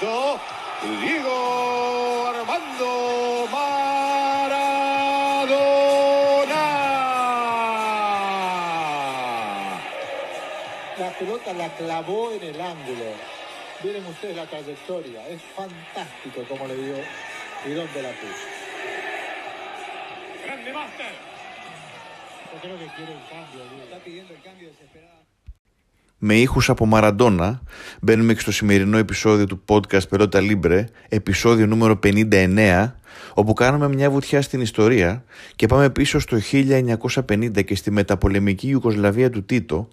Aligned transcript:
hizo 0.00 0.40
Diego 1.02 2.26
Armando 2.28 3.46
Maradona. 3.52 4.70
La 10.98 11.10
pelota 11.18 11.52
la 11.52 11.68
clavó 11.76 12.32
en 12.32 12.42
el 12.42 12.60
ángulo. 12.60 13.04
Miren 13.82 14.06
ustedes 14.06 14.36
la 14.36 14.46
trayectoria. 14.46 15.28
Es 15.28 15.42
fantástico 15.54 16.44
como 16.48 16.66
le 16.66 16.76
dio 16.76 16.96
y 17.66 17.70
dónde 17.70 18.02
la 18.02 18.10
puso. 18.10 18.46
Grande 20.44 20.72
Master. 20.72 21.12
Yo 22.52 22.60
creo 22.60 22.78
que 22.78 22.86
quiere 22.96 23.12
el 23.12 23.28
cambio, 23.28 23.64
Diego. 23.70 23.84
Está 23.84 23.98
pidiendo 23.98 24.34
el 24.34 24.42
cambio 24.42 24.68
desesperado. 24.68 25.29
Με 26.22 26.34
ήχους 26.34 26.68
από 26.70 26.86
Μαραντόνα 26.86 27.62
μπαίνουμε 28.00 28.34
και 28.34 28.40
στο 28.40 28.52
σημερινό 28.52 28.96
επεισόδιο 28.96 29.46
του 29.46 29.62
podcast 29.68 30.08
Περότα 30.08 30.40
Libre, 30.42 30.84
επεισόδιο 31.08 31.66
νούμερο 31.66 31.98
59, 32.02 32.92
όπου 33.34 33.52
κάνουμε 33.52 33.88
μια 33.88 34.10
βουτιά 34.10 34.42
στην 34.42 34.60
ιστορία 34.60 35.24
και 35.56 35.66
πάμε 35.66 35.90
πίσω 35.90 36.18
στο 36.18 36.38
1950 37.26 37.64
και 37.64 37.74
στη 37.74 37.90
μεταπολεμική 37.90 38.68
Ιουκοσλαβία 38.68 39.30
του 39.30 39.44
Τίτο, 39.44 39.88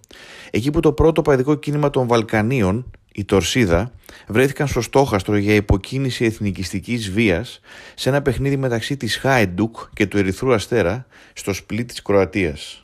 εκεί 0.50 0.70
που 0.70 0.80
το 0.80 0.92
πρώτο 0.92 1.22
παδικό 1.22 1.54
κίνημα 1.54 1.90
των 1.90 2.06
Βαλκανίων, 2.06 2.90
η 3.12 3.24
Τορσίδα, 3.24 3.92
βρέθηκαν 4.26 4.66
στο 4.66 4.80
στόχαστρο 4.80 5.36
για 5.36 5.54
υποκίνηση 5.54 6.24
εθνικιστικής 6.24 7.10
βίας 7.10 7.60
σε 7.94 8.08
ένα 8.08 8.22
παιχνίδι 8.22 8.56
μεταξύ 8.56 8.96
της 8.96 9.16
Χάιντουκ 9.16 9.76
και 9.94 10.06
του 10.06 10.18
Ερυθρού 10.18 10.52
Αστέρα 10.52 11.06
στο 11.32 11.52
σπλίτ 11.52 11.88
της 11.88 12.02
Κροατίας. 12.02 12.82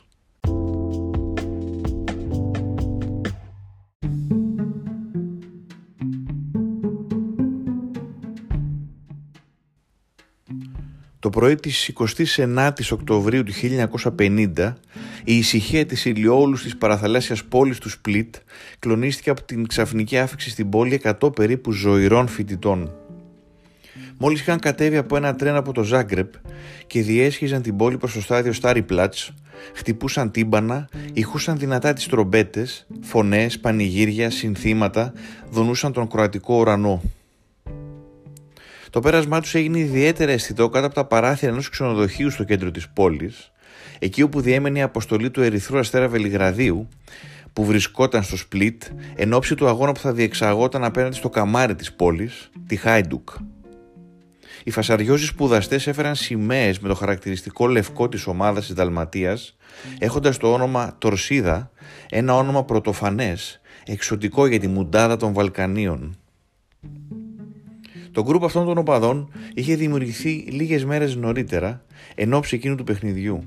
Το 11.25 11.31
πρωί 11.31 11.55
της 11.55 11.91
29ης 12.35 12.91
Οκτωβρίου 12.91 13.43
του 13.43 13.51
1950 14.17 14.73
η 15.23 15.37
ησυχία 15.37 15.85
της 15.85 16.05
ηλιόλους 16.05 16.63
της 16.63 16.77
παραθαλάσσιας 16.77 17.43
πόλης 17.43 17.77
του 17.77 17.89
Σπλίτ 17.89 18.35
κλονίστηκε 18.79 19.29
από 19.29 19.43
την 19.43 19.67
ξαφνική 19.67 20.17
άφηξη 20.17 20.49
στην 20.49 20.69
πόλη 20.69 21.01
100 21.03 21.35
περίπου 21.35 21.71
ζωηρών 21.71 22.27
φοιτητών. 22.27 22.91
Μόλις 24.17 24.39
είχαν 24.39 24.59
κατέβει 24.59 24.97
από 24.97 25.15
ένα 25.15 25.35
τρένο 25.35 25.59
από 25.59 25.71
το 25.71 25.83
Ζάγκρεπ 25.83 26.33
και 26.87 27.01
διέσχιζαν 27.01 27.61
την 27.61 27.75
πόλη 27.75 27.97
προς 27.97 28.13
το 28.13 28.21
στάδιο 28.21 28.53
Στάρι 28.53 28.81
Πλάτς, 28.81 29.33
χτυπούσαν 29.73 30.31
τύμπανα, 30.31 30.89
ηχούσαν 31.13 31.57
δυνατά 31.57 31.93
τις 31.93 32.07
τρομπέτες, 32.07 32.87
φωνές, 33.01 33.59
πανηγύρια, 33.59 34.29
συνθήματα, 34.29 35.13
δονούσαν 35.49 35.93
τον 35.93 36.07
κροατικό 36.07 36.55
ουρανό. 36.55 37.01
Το 38.95 39.01
πέρασμά 39.01 39.41
τους 39.41 39.55
έγινε 39.55 39.79
ιδιαίτερα 39.79 40.31
αισθητό 40.31 40.69
κάτω 40.69 40.85
από 40.85 40.95
τα 40.95 41.05
παράθυρα 41.05 41.51
ενός 41.51 41.69
ξενοδοχείου 41.69 42.29
στο 42.29 42.43
κέντρο 42.43 42.71
της 42.71 42.89
πόλης, 42.89 43.51
εκεί 43.99 44.21
όπου 44.21 44.41
διέμενε 44.41 44.79
η 44.79 44.81
αποστολή 44.81 45.31
του 45.31 45.41
Ερυθρού 45.41 45.79
Αστέρα 45.79 46.07
Βελιγραδίου, 46.07 46.87
που 47.53 47.65
βρισκόταν 47.65 48.23
στο 48.23 48.37
Σπλίτ 48.37 48.83
εν 49.15 49.33
ώψη 49.33 49.55
του 49.55 49.67
αγώνα 49.67 49.91
που 49.91 49.99
θα 49.99 50.13
διεξαγόταν 50.13 50.83
απέναντι 50.83 51.15
στο 51.15 51.29
καμάρι 51.29 51.75
της 51.75 51.93
πόλης, 51.93 52.51
τη 52.67 52.75
Χάιντουκ. 52.75 53.29
Οι 54.63 54.71
φασαριώζοι 54.71 55.25
σπουδαστές 55.25 55.87
έφεραν 55.87 56.15
σημαίες 56.15 56.79
με 56.79 56.87
το 56.87 56.95
χαρακτηριστικό 56.95 57.67
λευκό 57.67 58.09
της 58.09 58.27
ομάδας 58.27 58.65
της 58.65 58.75
Δαλματίας, 58.75 59.57
έχοντας 59.99 60.37
το 60.37 60.53
όνομα 60.53 60.95
Τορσίδα, 60.97 61.71
ένα 62.09 62.35
όνομα 62.35 62.63
πρωτοφανές, 62.63 63.61
εξωτικό 63.85 64.45
για 64.45 64.59
τη 64.59 64.67
μουντάδα 64.67 65.17
των 65.17 65.33
Βαλκανίων. 65.33 66.17
Το 68.15 68.23
γκρουπ 68.23 68.43
αυτών 68.43 68.65
των 68.65 68.77
οπαδών 68.77 69.31
είχε 69.53 69.75
δημιουργηθεί 69.75 70.29
λίγες 70.29 70.85
μέρες 70.85 71.15
νωρίτερα 71.15 71.85
εν 72.15 72.33
ώψη 72.33 72.55
εκείνου 72.55 72.75
του 72.75 72.83
παιχνιδιού. 72.83 73.43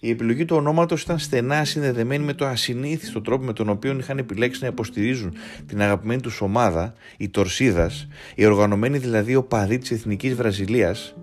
Η 0.00 0.10
επιλογή 0.10 0.44
του 0.44 0.56
ονόματος 0.56 1.02
ήταν 1.02 1.18
στενά 1.18 1.64
συνδεδεμένη 1.64 2.24
με 2.24 2.32
το 2.32 2.46
ασυνήθιστο 2.46 3.20
τρόπο 3.20 3.44
με 3.44 3.52
τον 3.52 3.68
οποίο 3.68 3.96
είχαν 3.98 4.18
επιλέξει 4.18 4.62
να 4.62 4.68
υποστηρίζουν 4.68 5.34
την 5.66 5.82
αγαπημένη 5.82 6.20
τους 6.20 6.40
ομάδα, 6.40 6.94
οι 7.16 7.28
Τορσίδας, 7.28 8.08
οι 8.34 8.44
οργανωμένοι 8.44 8.98
δηλαδή 8.98 9.34
οπαδοί 9.34 9.78
της 9.78 9.90
Εθνικής 9.90 10.34
Βραζιλίας, 10.34 11.14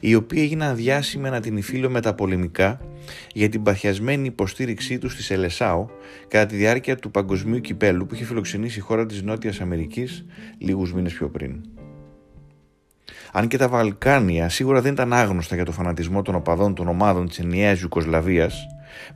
οι 0.00 0.14
οποίοι 0.14 0.40
έγιναν 0.42 0.76
διάσημοι 0.76 1.30
να 1.30 1.40
την 1.40 1.56
υφήλω 1.56 1.90
μεταπολεμικά 1.90 2.80
για 3.32 3.48
την 3.48 3.62
παθιασμένη 3.62 4.26
υποστήριξή 4.26 4.98
τους 4.98 5.12
στη 5.12 5.22
Σελεσάο 5.22 5.86
κατά 6.28 6.46
τη 6.46 6.56
διάρκεια 6.56 6.96
του 6.96 7.10
παγκοσμίου 7.10 7.60
κυπέλου 7.60 8.06
που 8.06 8.14
είχε 8.14 8.24
φιλοξενήσει 8.24 8.78
η 8.78 8.82
χώρα 8.82 9.06
της 9.06 9.22
Νότιας 9.22 9.60
Αμερικής 9.60 10.24
λίγους 10.58 10.92
μήνες 10.92 11.12
πιο 11.12 11.28
πριν. 11.28 11.60
Αν 13.32 13.48
και 13.48 13.56
τα 13.56 13.68
Βαλκάνια 13.68 14.48
σίγουρα 14.48 14.80
δεν 14.80 14.92
ήταν 14.92 15.12
άγνωστα 15.12 15.54
για 15.54 15.64
το 15.64 15.72
φανατισμό 15.72 16.22
των 16.22 16.34
οπαδών 16.34 16.74
των 16.74 16.88
ομάδων 16.88 17.28
της 17.28 17.38
ενιαίας 17.38 17.80
Ιουκοσλαβίας, 17.80 18.66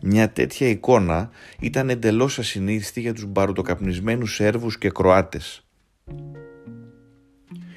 μια 0.01 0.31
τέτοια 0.31 0.69
εικόνα 0.69 1.31
ήταν 1.61 1.91
εντελώς 1.91 2.39
ασυνήθιστη 2.39 3.01
για 3.01 3.15
τους 3.15 3.25
μπαρουτοκαπνισμένους 3.25 4.35
Σέρβους 4.35 4.79
και 4.79 4.91
Κροάτες. 4.91 5.65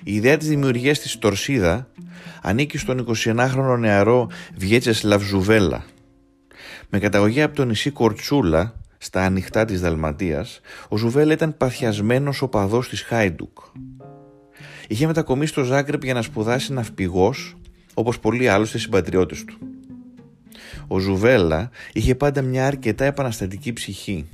Η 0.08 0.14
ιδέα 0.14 0.38
της 0.38 0.48
δημιουργίας 0.48 1.00
της 1.00 1.18
Τορσίδα 1.18 1.88
ανήκει 2.42 2.78
στον 2.78 3.08
21χρονο 3.24 3.78
νεαρό 3.80 4.30
Βιέτσες 4.56 5.04
Λαβζουβέλα. 5.04 5.86
Με 6.90 7.00
καταγωγή 7.00 7.42
από 7.42 7.56
το 7.56 7.66
νησί 7.66 7.92
Κορτσούλα, 7.92 8.80
στα 8.98 9.22
ανοιχτά 9.22 9.66
της 9.66 9.82
Δαλματίας, 9.82 10.60
ο 10.88 10.98
Ζουβέλα 10.98 11.34
ήταν 11.34 11.58
παθιασμένος 11.58 12.42
οπαδός 12.42 12.90
της 12.90 13.02
Χάιντουκ. 13.02 13.58
Είχε 14.88 15.06
μετακομίσει 15.06 15.52
στο 15.52 15.64
Ζάγκρεπ 15.64 16.04
για 16.04 16.14
να 16.14 16.22
σπουδάσει 16.22 16.74
ναυπηγός, 16.74 17.56
όπως 17.94 18.20
πολλοί 18.20 18.48
άλλοι 18.48 18.66
συμπατριώτες 18.66 19.44
του. 19.46 19.58
Ο 20.88 21.00
Ζουβέλα 21.00 21.70
είχε 21.94 22.16
πάντα 22.16 22.42
μια 22.42 22.68
αρκετά 22.68 23.06
επαναστατική 23.06 23.74
ψυχή. 23.74 24.26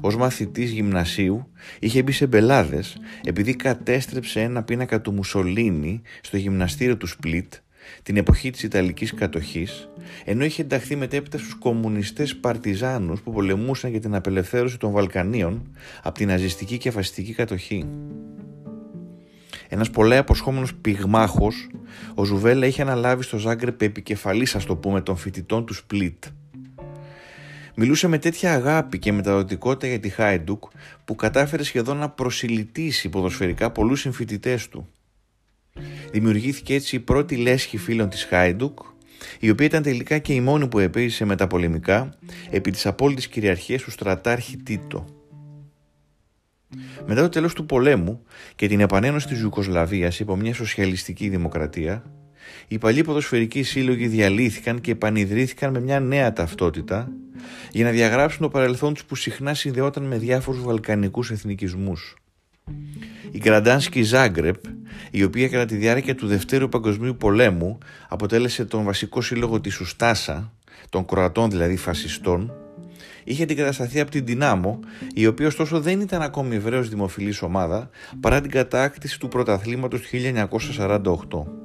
Ω 0.00 0.10
μαθητής 0.10 0.70
γυμνασίου 0.70 1.52
είχε 1.78 2.02
μπει 2.02 2.12
σε 2.12 2.26
μπελάδες 2.26 2.96
επειδή 3.24 3.56
κατέστρεψε 3.56 4.40
ένα 4.40 4.62
πίνακα 4.62 5.00
του 5.00 5.12
Μουσολίνη 5.12 6.02
στο 6.20 6.36
γυμναστήριο 6.36 6.96
του 6.96 7.06
Σπλίτ 7.06 7.54
την 8.02 8.16
εποχή 8.16 8.50
της 8.50 8.62
Ιταλικής 8.62 9.14
κατοχής, 9.14 9.88
ενώ 10.24 10.44
είχε 10.44 10.62
ενταχθεί 10.62 10.96
μετέπειτα 10.96 11.38
στους 11.38 11.54
κομμουνιστές 11.54 12.36
παρτιζάνους 12.36 13.20
που 13.20 13.32
πολεμούσαν 13.32 13.90
για 13.90 14.00
την 14.00 14.14
απελευθέρωση 14.14 14.78
των 14.78 14.90
Βαλκανίων 14.90 15.76
από 16.02 16.18
την 16.18 16.28
ναζιστική 16.28 16.78
και 16.78 16.90
φασιστική 16.90 17.32
κατοχή. 17.32 17.86
Ένας 19.68 19.90
πολλά 19.90 20.18
αποσχόμενος 20.18 20.74
πυγμάχος, 20.74 21.68
ο 22.14 22.24
Ζουβέλα 22.24 22.66
είχε 22.66 22.82
αναλάβει 22.82 23.22
στο 23.22 23.38
Ζάγκρεπ 23.38 23.82
επικεφαλής, 23.82 24.54
ας 24.54 24.64
το 24.64 24.76
πούμε, 24.76 25.00
των 25.00 25.16
φοιτητών 25.16 25.66
του 25.66 25.74
Σπλίτ. 25.74 26.24
Μιλούσε 27.74 28.08
με 28.08 28.18
τέτοια 28.18 28.52
αγάπη 28.52 28.98
και 28.98 29.12
μεταδοτικότητα 29.12 29.86
για 29.86 30.00
τη 30.00 30.08
Χάιντουκ 30.08 30.64
που 31.04 31.14
κατάφερε 31.14 31.62
σχεδόν 31.62 31.96
να 31.96 32.08
προσιλητήσει 32.08 33.08
ποδοσφαιρικά 33.08 33.70
πολλούς 33.70 34.00
συμφοιτητές 34.00 34.68
του. 34.68 34.88
Δημιουργήθηκε 36.10 36.74
έτσι 36.74 36.96
η 36.96 37.00
πρώτη 37.00 37.36
λέσχη 37.36 37.76
φίλων 37.76 38.08
της 38.08 38.24
Χάιντουκ, 38.24 38.78
η 39.40 39.50
οποία 39.50 39.66
ήταν 39.66 39.82
τελικά 39.82 40.18
και 40.18 40.32
η 40.32 40.40
μόνη 40.40 40.68
που 40.68 40.78
επέζησε 40.78 41.24
μεταπολεμικά 41.24 42.14
επί 42.50 42.70
της 42.70 42.86
απόλυτης 42.86 43.28
κυριαρχίας 43.28 43.82
του 43.82 43.90
στρατάρχη 43.90 44.56
Τίτο. 44.56 45.04
Μετά 47.06 47.20
το 47.20 47.28
τέλος 47.28 47.54
του 47.54 47.66
πολέμου 47.66 48.22
και 48.56 48.68
την 48.68 48.80
επανένωση 48.80 49.26
της 49.26 49.40
Ιουκοσλαβίας 49.40 50.20
υπό 50.20 50.36
μια 50.36 50.54
σοσιαλιστική 50.54 51.28
δημοκρατία, 51.28 52.04
οι 52.68 52.78
παλιοί 52.78 53.04
ποδοσφαιρικοί 53.04 53.62
σύλλογοι 53.62 54.06
διαλύθηκαν 54.06 54.80
και 54.80 54.90
επανειδρύθηκαν 54.90 55.70
με 55.70 55.80
μια 55.80 56.00
νέα 56.00 56.32
ταυτότητα 56.32 57.12
για 57.70 57.84
να 57.84 57.90
διαγράψουν 57.90 58.40
το 58.40 58.48
παρελθόν 58.48 58.94
τους 58.94 59.04
που 59.04 59.14
συχνά 59.14 59.54
συνδεόταν 59.54 60.04
με 60.04 60.18
διάφορους 60.18 60.62
βαλκανικούς 60.62 61.30
εθνικισμούς. 61.30 62.16
Η 63.30 63.38
Γκραντάνσκι 63.38 64.02
Ζάγκρεπ, 64.02 64.64
η 65.10 65.22
οποία 65.22 65.48
κατά 65.48 65.64
τη 65.64 65.76
διάρκεια 65.76 66.14
του 66.14 66.26
Δευτέρου 66.26 66.68
Παγκοσμίου 66.68 67.16
Πολέμου 67.16 67.78
αποτέλεσε 68.08 68.64
τον 68.64 68.84
βασικό 68.84 69.20
σύλλογο 69.20 69.60
της 69.60 69.80
Ουστάσα, 69.80 70.52
των 70.88 71.04
Κροατών 71.04 71.50
δηλαδή 71.50 71.76
φασιστών, 71.76 72.52
είχε 73.24 73.42
αντικατασταθεί 73.42 74.00
από 74.00 74.10
την 74.10 74.24
Δυνάμο, 74.24 74.80
η 75.14 75.26
οποία 75.26 75.46
ωστόσο 75.46 75.80
δεν 75.80 76.00
ήταν 76.00 76.22
ακόμη 76.22 76.56
ευρέως 76.56 76.88
δημοφιλής 76.88 77.42
ομάδα, 77.42 77.90
παρά 78.20 78.40
την 78.40 78.50
κατάκτηση 78.50 79.18
του 79.18 79.28
πρωταθλήματος 79.28 80.00
του 80.00 80.08
1948. 80.12 81.61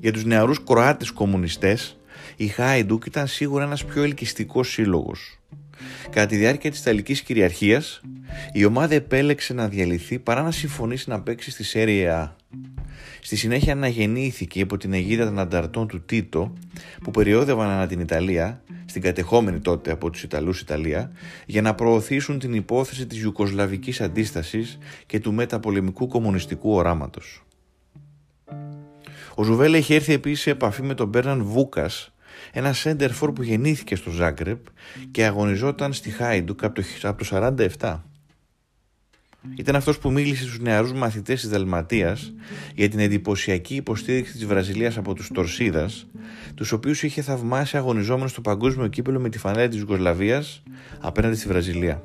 Για 0.00 0.12
τους 0.12 0.24
νεαρούς 0.24 0.64
Κροάτες 0.64 1.10
κομμουνιστές, 1.10 1.96
η 2.36 2.46
Χάιντουκ 2.46 3.06
ήταν 3.06 3.26
σίγουρα 3.26 3.64
ένας 3.64 3.84
πιο 3.84 4.02
ελκυστικός 4.02 4.68
σύλλογος. 4.72 5.38
Κατά 6.10 6.26
τη 6.26 6.36
διάρκεια 6.36 6.70
της 6.70 6.80
Ιταλικής 6.80 7.22
κυριαρχίας, 7.22 8.00
η 8.52 8.64
ομάδα 8.64 8.94
επέλεξε 8.94 9.54
να 9.54 9.68
διαλυθεί 9.68 10.18
παρά 10.18 10.42
να 10.42 10.50
συμφωνήσει 10.50 11.08
να 11.08 11.20
παίξει 11.20 11.50
στη 11.50 11.64
Serie 11.72 12.22
A. 12.22 12.30
Στη 13.20 13.36
συνέχεια 13.36 13.72
αναγεννήθηκε 13.72 14.58
υπό 14.58 14.76
την 14.76 14.92
αιγίδα 14.92 15.24
των 15.24 15.38
ανταρτών 15.38 15.88
του 15.88 16.04
Τίτο 16.04 16.52
που 17.02 17.10
περιόδευαν 17.10 17.68
ανά 17.68 17.86
την 17.86 18.00
Ιταλία, 18.00 18.62
στην 18.86 19.02
κατεχόμενη 19.02 19.60
τότε 19.60 19.90
από 19.90 20.10
τους 20.10 20.22
Ιταλούς 20.22 20.60
Ιταλία, 20.60 21.12
για 21.46 21.62
να 21.62 21.74
προωθήσουν 21.74 22.38
την 22.38 22.54
υπόθεση 22.54 23.06
της 23.06 23.22
Ιουκοσλαβικής 23.22 24.00
αντίστασης 24.00 24.78
και 25.06 25.20
του 25.20 25.32
μεταπολεμικού 25.32 26.06
κομμουνιστικού 26.06 26.72
οράματος. 26.72 27.42
Ο 29.38 29.42
Ζουβέλα 29.42 29.76
είχε 29.76 29.94
έρθει 29.94 30.12
επίσης 30.12 30.40
σε 30.40 30.50
επαφή 30.50 30.82
με 30.82 30.94
τον 30.94 31.08
Μπέρναν 31.08 31.42
Βούκας, 31.42 32.12
ένα 32.52 32.72
σέντερφορ 32.72 33.32
που 33.32 33.42
γεννήθηκε 33.42 33.96
στο 33.96 34.10
Ζάγκρεπ 34.10 34.58
και 35.10 35.24
αγωνιζόταν 35.24 35.92
στη 35.92 36.10
Χάιντουκ 36.10 36.64
από 36.64 36.82
το 37.16 37.24
47. 37.78 38.02
Ήταν 39.56 39.76
αυτός 39.76 39.98
που 39.98 40.10
μίλησε 40.10 40.42
στους 40.42 40.58
νεαρούς 40.58 40.92
μαθητές 40.92 41.40
της 41.40 41.50
Δαλματίας 41.50 42.32
για 42.74 42.88
την 42.88 42.98
εντυπωσιακή 42.98 43.74
υποστήριξη 43.74 44.32
της 44.32 44.46
Βραζιλίας 44.46 44.96
από 44.96 45.14
τους 45.14 45.28
Τορσίδας, 45.34 46.06
τους 46.54 46.72
οποίους 46.72 47.02
είχε 47.02 47.22
θαυμάσει 47.22 47.76
αγωνιζόμενος 47.76 48.30
στο 48.30 48.40
παγκόσμιο 48.40 48.86
κύπελο 48.86 49.20
με 49.20 49.28
τη 49.28 49.38
φανέλα 49.38 49.68
της 49.68 49.78
Ιουγκοσλαβίας 49.78 50.62
απέναντι 51.00 51.36
στη 51.36 51.48
Βραζιλία. 51.48 52.02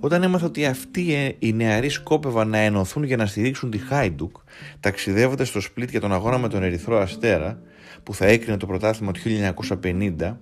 Όταν 0.00 0.22
έμαθα 0.22 0.46
ότι 0.46 0.66
αυτοί 0.66 1.14
ε, 1.14 1.32
οι 1.38 1.52
νεαροί 1.52 1.88
σκόπευαν 1.88 2.48
να 2.48 2.58
ενωθούν 2.58 3.02
για 3.02 3.16
να 3.16 3.26
στηρίξουν 3.26 3.70
τη 3.70 3.78
Χάιντουκ, 3.78 4.36
ταξιδεύοντας 4.80 5.48
στο 5.48 5.60
Σπλίτ 5.60 5.90
για 5.90 6.00
τον 6.00 6.12
αγώνα 6.12 6.38
με 6.38 6.48
τον 6.48 6.62
Ερυθρό 6.62 6.98
Αστέρα, 6.98 7.60
που 8.02 8.14
θα 8.14 8.26
έκρινε 8.26 8.56
το 8.56 8.66
πρωτάθλημα 8.66 9.12
του 9.12 9.20
1950, 10.18 10.36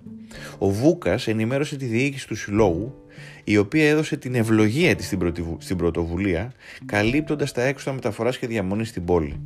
ο 0.57 0.69
Βούκας 0.69 1.27
ενημέρωσε 1.27 1.75
τη 1.75 1.85
διοίκηση 1.85 2.27
του 2.27 2.35
συλλόγου, 2.35 3.05
η 3.43 3.57
οποία 3.57 3.89
έδωσε 3.89 4.17
την 4.17 4.35
ευλογία 4.35 4.95
της 4.95 5.15
στην 5.57 5.77
πρωτοβουλία, 5.77 6.53
καλύπτοντας 6.85 7.51
τα 7.51 7.61
έξοδα 7.61 7.95
μεταφοράς 7.95 8.37
και 8.37 8.47
διαμονής 8.47 8.89
στην 8.89 9.05
πόλη. 9.05 9.39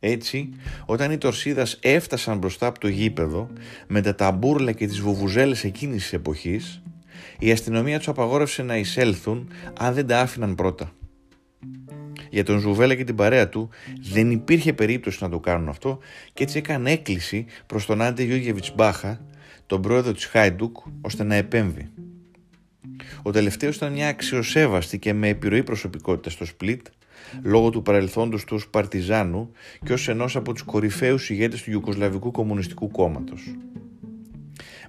Έτσι, 0.00 0.48
όταν 0.86 1.10
οι 1.10 1.18
τορσίδας 1.18 1.78
έφτασαν 1.82 2.38
μπροστά 2.38 2.66
από 2.66 2.78
το 2.78 2.88
γήπεδο 2.88 3.50
με 3.86 4.00
τα 4.00 4.14
ταμπούρλα 4.14 4.72
και 4.72 4.86
τις 4.86 5.00
βουβουζέλες 5.00 5.64
εκείνης 5.64 6.02
της 6.02 6.12
εποχής, 6.12 6.82
η 7.38 7.50
αστυνομία 7.50 7.98
τους 7.98 8.08
απαγόρευσε 8.08 8.62
να 8.62 8.76
εισέλθουν 8.76 9.50
αν 9.78 9.94
δεν 9.94 10.06
τα 10.06 10.20
άφηναν 10.20 10.54
πρώτα. 10.54 10.92
Για 12.30 12.44
τον 12.44 12.58
Ζουβέλα 12.58 12.94
και 12.94 13.04
την 13.04 13.14
παρέα 13.14 13.48
του 13.48 13.68
δεν 14.12 14.30
υπήρχε 14.30 14.72
περίπτωση 14.72 15.18
να 15.22 15.28
το 15.28 15.40
κάνουν 15.40 15.68
αυτό 15.68 15.98
και 16.32 16.42
έτσι 16.42 16.58
έκανε 16.58 16.90
έκκληση 16.90 17.46
προς 17.66 17.86
τον 17.86 18.02
Άντε 18.02 18.22
Γιούγεβιτς 18.22 18.74
Μπάχα, 18.74 19.20
τον 19.66 19.80
πρόεδρο 19.80 20.12
της 20.12 20.24
Χάιντουκ, 20.24 20.76
ώστε 21.00 21.22
να 21.22 21.34
επέμβει. 21.34 21.90
Ο 23.22 23.30
τελευταίος 23.30 23.76
ήταν 23.76 23.92
μια 23.92 24.08
αξιοσέβαστη 24.08 24.98
και 24.98 25.12
με 25.12 25.28
επιρροή 25.28 25.62
προσωπικότητα 25.62 26.30
στο 26.30 26.44
Σπλίτ, 26.44 26.86
λόγω 27.42 27.70
του 27.70 27.82
παρελθόντος 27.82 28.44
του 28.44 28.56
ως 28.56 28.68
Παρτιζάνου 28.68 29.50
και 29.84 29.92
ως 29.92 30.08
ενός 30.08 30.36
από 30.36 30.52
τους 30.52 30.62
κορυφαίους 30.62 31.30
ηγέτες 31.30 31.62
του 31.62 31.70
Ιουκοσλαβικού 31.70 32.30
Κομμουνιστικού 32.30 32.90
Κόμματος. 32.90 33.54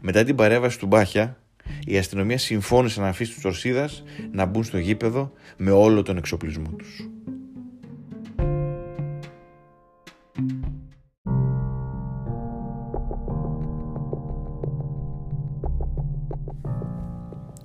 Μετά 0.02 0.24
την 0.24 0.36
παρέμβαση 0.36 0.80
του 0.80 0.88
Μπάχια, 0.88 1.38
η 1.86 1.98
αστυνομία 1.98 2.38
συμφώνησε 2.38 3.02
να 3.02 3.08
αφήσει 3.08 3.34
τους 3.34 3.46
Ορσίδας 3.46 4.04
να 4.32 4.46
μπουν 4.46 4.64
στο 4.64 4.78
γήπεδο 4.78 5.32
με 5.58 5.72
όλο 5.72 6.04
τον 6.04 6.18
εξοπλισμό 6.18 6.70
τους. 6.78 7.10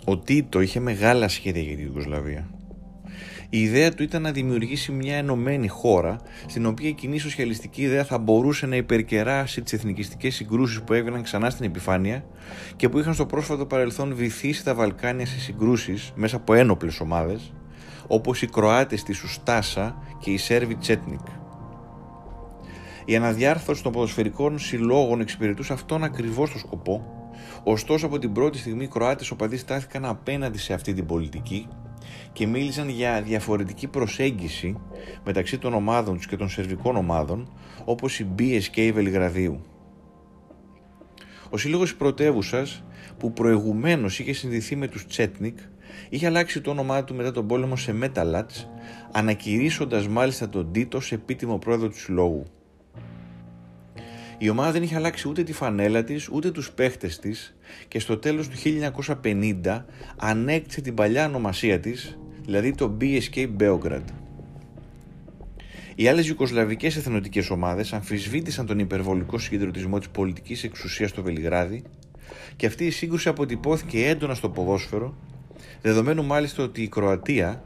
Ο 0.04 0.18
Τίτο 0.18 0.60
είχε 0.60 0.80
μεγάλα 0.80 1.28
σχέδια 1.28 1.62
για 1.62 1.76
την 1.76 1.84
Ιουγκοσλαβία. 1.84 2.61
Η 3.54 3.60
ιδέα 3.60 3.92
του 3.92 4.02
ήταν 4.02 4.22
να 4.22 4.32
δημιουργήσει 4.32 4.92
μια 4.92 5.16
ενωμένη 5.16 5.68
χώρα, 5.68 6.20
στην 6.46 6.66
οποία 6.66 6.88
η 6.88 6.92
κοινή 6.92 7.18
σοσιαλιστική 7.18 7.82
ιδέα 7.82 8.04
θα 8.04 8.18
μπορούσε 8.18 8.66
να 8.66 8.76
υπερκεράσει 8.76 9.62
τις 9.62 9.72
εθνικιστικές 9.72 10.34
συγκρούσεις 10.34 10.82
που 10.82 10.92
έβγαιναν 10.92 11.22
ξανά 11.22 11.50
στην 11.50 11.64
επιφάνεια 11.64 12.24
και 12.76 12.88
που 12.88 12.98
είχαν 12.98 13.14
στο 13.14 13.26
πρόσφατο 13.26 13.66
παρελθόν 13.66 14.14
βυθίσει 14.14 14.64
τα 14.64 14.74
Βαλκάνια 14.74 15.26
σε 15.26 15.38
συγκρούσεις 15.38 16.12
μέσα 16.14 16.36
από 16.36 16.54
ένοπλες 16.54 17.00
ομάδες, 17.00 17.52
όπως 18.06 18.42
οι 18.42 18.46
Κροάτες 18.46 19.02
της 19.02 19.22
Ουστάσα 19.22 19.96
και 20.18 20.30
οι 20.30 20.36
Σέρβοι 20.36 20.74
Τσέτνικ. 20.74 21.26
Η 23.04 23.16
αναδιάρθρωση 23.16 23.82
των 23.82 23.92
ποδοσφαιρικών 23.92 24.58
συλλόγων 24.58 25.20
εξυπηρετούσε 25.20 25.72
αυτόν 25.72 26.04
ακριβώς 26.04 26.50
το 26.50 26.58
σκοπό, 26.58 27.04
ωστόσο 27.64 28.06
από 28.06 28.18
την 28.18 28.32
πρώτη 28.32 28.58
στιγμή 28.58 28.84
οι 28.84 28.88
Κροάτες 28.88 29.30
οπαδοί 29.30 29.56
στάθηκαν 29.56 30.04
απέναντι 30.04 30.58
σε 30.58 30.72
αυτή 30.72 30.94
την 30.94 31.06
πολιτική 31.06 31.68
και 32.32 32.46
μίλησαν 32.46 32.88
για 32.88 33.22
διαφορετική 33.22 33.86
προσέγγιση 33.86 34.78
μεταξύ 35.24 35.58
των 35.58 35.74
ομάδων 35.74 36.16
τους 36.16 36.26
και 36.26 36.36
των 36.36 36.48
σερβικών 36.48 36.96
ομάδων 36.96 37.52
όπως 37.84 38.20
η 38.20 38.26
BSK 38.38 38.90
Βελιγραδίου. 38.94 39.60
Ο 41.50 41.56
σύλλογος 41.56 41.94
πρωτεύουσας 41.96 42.84
που 43.18 43.32
προηγουμένως 43.32 44.18
είχε 44.18 44.32
συνδεθεί 44.32 44.76
με 44.76 44.88
τους 44.88 45.06
Τσέτνικ 45.06 45.58
είχε 46.08 46.26
αλλάξει 46.26 46.60
το 46.60 46.70
όνομά 46.70 47.04
του 47.04 47.14
μετά 47.14 47.30
τον 47.32 47.46
πόλεμο 47.46 47.76
σε 47.76 47.92
Μέταλατς 47.92 48.68
ανακηρύσσοντας 49.12 50.08
μάλιστα 50.08 50.48
τον 50.48 50.72
Τίτο 50.72 51.00
σε 51.00 51.14
επίτιμο 51.14 51.58
πρόεδρο 51.58 51.88
του 51.88 51.98
συλλόγου. 51.98 52.44
Η 54.42 54.48
ομάδα 54.48 54.72
δεν 54.72 54.82
είχε 54.82 54.96
αλλάξει 54.96 55.28
ούτε 55.28 55.42
τη 55.42 55.52
φανέλα 55.52 56.04
της, 56.04 56.28
ούτε 56.28 56.50
τους 56.50 56.70
παίχτες 56.70 57.18
της 57.18 57.54
και 57.88 57.98
στο 57.98 58.16
τέλος 58.16 58.48
του 58.48 58.56
1950 59.22 59.84
ανέκτησε 60.16 60.80
την 60.80 60.94
παλιά 60.94 61.26
ονομασία 61.26 61.80
της, 61.80 62.18
δηλαδή 62.44 62.74
το 62.74 62.96
BSK 63.00 63.48
Beograd. 63.60 64.02
Οι 65.94 66.08
άλλες 66.08 66.28
Ιουκοσλαβικές 66.28 66.96
εθνοτικές 66.96 67.50
ομάδες 67.50 67.92
αμφισβήτησαν 67.92 68.66
τον 68.66 68.78
υπερβολικό 68.78 69.38
συγκεντρωτισμό 69.38 69.98
της 69.98 70.08
πολιτικής 70.08 70.64
εξουσίας 70.64 71.10
στο 71.10 71.22
Βελιγράδι 71.22 71.82
και 72.56 72.66
αυτή 72.66 72.86
η 72.86 72.90
σύγκρουση 72.90 73.28
αποτυπώθηκε 73.28 74.06
έντονα 74.06 74.34
στο 74.34 74.48
ποδόσφαιρο, 74.48 75.16
δεδομένου 75.82 76.24
μάλιστα 76.24 76.62
ότι 76.62 76.82
η 76.82 76.88
Κροατία 76.88 77.64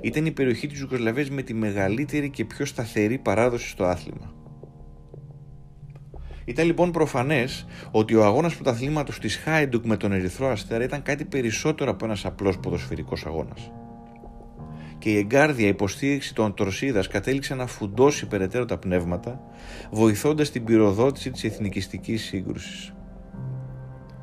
ήταν 0.00 0.26
η 0.26 0.30
περιοχή 0.30 0.66
της 0.66 0.80
Ιουκοσλαβίας 0.80 1.30
με 1.30 1.42
τη 1.42 1.54
μεγαλύτερη 1.54 2.30
και 2.30 2.44
πιο 2.44 2.64
σταθερή 2.64 3.18
παράδοση 3.18 3.68
στο 3.68 3.84
άθλημα. 3.84 4.37
Ήταν 6.48 6.66
λοιπόν 6.66 6.90
προφανές 6.90 7.66
ότι 7.90 8.14
ο 8.14 8.24
αγώνας 8.24 8.54
πρωταθλήματος 8.54 9.18
της 9.18 9.36
Χάιντουκ 9.36 9.84
με 9.84 9.96
τον 9.96 10.12
Ερυθρό 10.12 10.48
Αστέρα 10.48 10.84
ήταν 10.84 11.02
κάτι 11.02 11.24
περισσότερο 11.24 11.90
από 11.90 12.04
ένας 12.04 12.24
απλός 12.24 12.58
ποδοσφαιρικός 12.58 13.26
αγώνας. 13.26 13.72
Και 14.98 15.10
η 15.10 15.16
εγκάρδια 15.16 15.66
υποστήριξη 15.66 16.34
των 16.34 16.54
Τορσίδα 16.54 17.06
κατέληξε 17.08 17.54
να 17.54 17.66
φουντώσει 17.66 18.26
περαιτέρω 18.26 18.64
τα 18.64 18.78
πνεύματα, 18.78 19.40
βοηθώντας 19.90 20.50
την 20.50 20.64
πυροδότηση 20.64 21.30
της 21.30 21.44
εθνικιστικής 21.44 22.22
σύγκρουσης. 22.22 22.94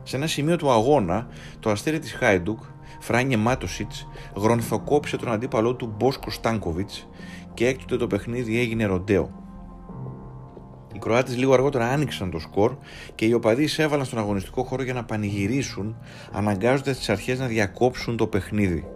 Σε 0.03 0.15
ένα 0.15 0.27
σημείο 0.27 0.55
του 0.55 0.71
αγώνα, 0.71 1.27
το 1.59 1.69
αστέρι 1.69 1.99
της 1.99 2.13
Χάιντουκ, 2.13 2.59
Φράνιε 2.99 3.37
Μάτοσιτ, 3.37 3.91
γρονθοκόπησε 4.35 5.17
τον 5.17 5.31
αντίπαλό 5.31 5.75
του 5.75 5.93
Μπόσκο 5.97 6.29
Στάνκοβιτς 6.29 7.07
και 7.53 7.67
έκτοτε 7.67 7.97
το 7.97 8.07
παιχνίδι 8.07 8.59
έγινε 8.59 8.85
ροντέο. 8.85 9.44
Οι 11.05 11.07
Κροάτες 11.07 11.37
λίγο 11.37 11.53
αργότερα 11.53 11.87
άνοιξαν 11.87 12.31
το 12.31 12.39
σκορ 12.39 12.75
και 13.15 13.25
οι 13.25 13.33
οπαδοί 13.33 13.63
εισέβαλαν 13.63 14.05
στον 14.05 14.19
αγωνιστικό 14.19 14.63
χώρο 14.63 14.83
για 14.83 14.93
να 14.93 15.03
πανηγυρίσουν, 15.03 15.97
αναγκάζοντας 16.31 16.97
τις 16.97 17.09
αρχές 17.09 17.39
να 17.39 17.45
διακόψουν 17.45 18.17
το 18.17 18.27
παιχνίδι. 18.27 18.87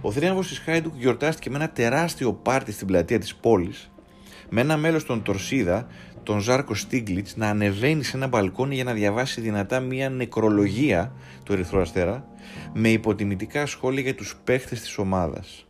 Ο 0.00 0.12
θρίαμβο 0.12 0.40
της 0.40 0.58
Χάιντουκ 0.58 0.94
γιορτάστηκε 0.96 1.50
με 1.50 1.56
ένα 1.56 1.68
τεράστιο 1.68 2.32
πάρτι 2.32 2.72
στην 2.72 2.86
πλατεία 2.86 3.18
της 3.18 3.34
πόλης, 3.34 3.90
με 4.48 4.60
ένα 4.60 4.76
μέλος 4.76 5.04
των 5.04 5.22
Τορσίδα, 5.22 5.86
τον 6.22 6.40
Ζάρκο 6.40 6.74
Στίγκλιτς, 6.74 7.36
να 7.36 7.48
ανεβαίνει 7.48 8.02
σε 8.02 8.16
ένα 8.16 8.26
μπαλκόνι 8.26 8.74
για 8.74 8.84
να 8.84 8.92
διαβάσει 8.92 9.40
δυνατά 9.40 9.80
μια 9.80 10.10
νεκρολογία 10.10 11.12
του 11.42 11.52
Ερυθρού 11.52 11.80
Αστέρα, 11.80 12.24
με 12.72 12.88
υποτιμητικά 12.88 13.66
σχόλια 13.66 14.02
για 14.02 14.14
τους 14.14 14.36
παίχτες 14.44 14.80
της 14.80 14.98
ομάδας. 14.98 15.64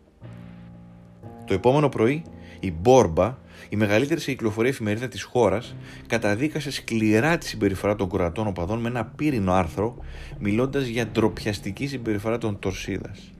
Το 1.50 1.57
επόμενο 1.57 1.88
πρωί, 1.88 2.23
η 2.61 2.73
Μπόρμπα 2.73 3.38
η 3.69 3.76
μεγαλύτερη 3.76 4.21
σε 4.21 4.30
κυκλοφορία 4.30 4.71
εφημερίδα 4.71 5.09
της 5.09 5.23
χώρας 5.23 5.75
καταδίκασε 6.07 6.71
σκληρά 6.71 7.38
τη 7.38 7.47
συμπεριφορά 7.47 7.97
των 7.97 8.11
κρατών 8.11 8.47
οπαδών 8.47 8.80
με 8.80 8.88
ένα 8.88 9.04
πύρινο 9.04 9.52
άρθρο, 9.52 9.97
μιλώντας 10.38 10.87
για 10.87 11.07
ντροπιαστική 11.07 11.87
συμπεριφορά 11.87 12.38
των 12.38 12.59
Τορσίδας. 12.59 13.33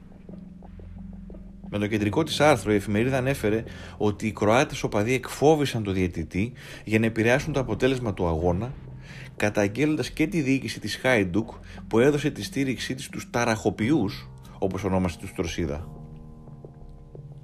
Με 1.71 1.79
το 1.79 1.87
κεντρικό 1.87 2.23
της 2.23 2.40
άρθρο, 2.40 2.73
η 2.73 2.75
εφημερίδα 2.75 3.17
ανέφερε 3.17 3.64
ότι 3.97 4.26
οι 4.26 4.33
Κροάτες 4.33 4.83
οπαδοί 4.83 5.12
εκφόβησαν 5.12 5.83
το 5.83 5.93
διαιτητή 5.93 6.52
για 6.85 6.99
να 6.99 7.07
επηρεάσουν 7.07 7.52
το 7.52 7.61
αποτέλεσμα 7.61 8.14
του 8.14 8.26
αγώνα, 8.26 8.73
καταγγέλλοντας 9.37 10.11
και 10.11 10.26
τη 10.26 10.40
διοίκηση 10.40 10.81
της 10.81 10.97
Χάιντουκ 10.97 11.50
που 11.88 11.99
έδωσε 11.99 12.31
τη 12.31 12.43
στήριξή 12.43 12.95
της 12.95 13.05
στους 13.05 13.31
ταραχοποιούς, 13.31 14.29
όπως 14.59 14.85
ονόμασε 14.85 15.19
τους 15.19 15.33
Τορσίδα. 15.33 16.00